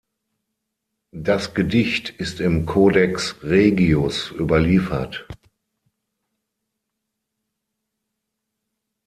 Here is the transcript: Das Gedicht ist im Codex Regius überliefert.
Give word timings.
Das 1.13 1.53
Gedicht 1.53 2.09
ist 2.09 2.39
im 2.39 2.65
Codex 2.65 3.35
Regius 3.43 4.31
überliefert. 4.31 5.27